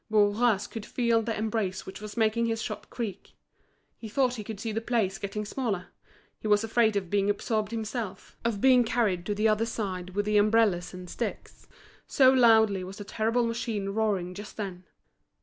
[0.09, 3.35] Bourras could feel the embrace which was making his shop creak.
[3.99, 5.89] He thought he could see the place getting smaller;
[6.39, 10.25] he was afraid of being absorbed himself, of being carried to the other side with
[10.25, 11.67] his umbrellas and sticks,
[12.07, 14.85] so loudly was the terrible machine roaring just then.